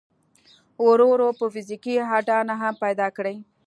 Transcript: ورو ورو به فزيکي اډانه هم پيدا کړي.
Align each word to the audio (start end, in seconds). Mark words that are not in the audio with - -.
ورو 0.85 1.05
ورو 1.11 1.29
به 1.37 1.45
فزيکي 1.53 1.93
اډانه 2.17 2.53
هم 2.61 2.73
پيدا 2.83 3.07
کړي. 3.17 3.35